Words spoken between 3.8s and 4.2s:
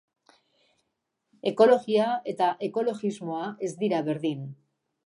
dira